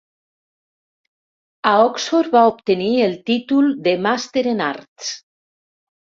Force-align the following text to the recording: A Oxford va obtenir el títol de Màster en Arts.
A 1.71 1.73
Oxford 1.89 2.31
va 2.37 2.41
obtenir 2.53 2.89
el 3.09 3.15
títol 3.29 3.69
de 3.89 3.95
Màster 4.09 4.45
en 4.55 4.67
Arts. 4.71 5.13